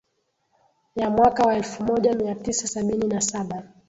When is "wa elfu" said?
1.43-1.83